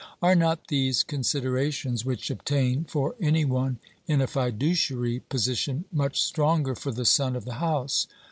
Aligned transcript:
Are 0.19 0.33
not 0.33 0.69
these 0.69 1.03
considerations, 1.03 2.03
which 2.03 2.31
obtain 2.31 2.85
for 2.85 3.13
any 3.21 3.45
one 3.45 3.77
in 4.07 4.19
a 4.19 4.25
fiduciary 4.25 5.19
position, 5.19 5.85
much 5.91 6.23
stronger 6.23 6.73
for 6.73 6.89
the 6.91 7.05
son 7.05 7.35
of 7.35 7.45
the 7.45 7.53
house 7.61 8.07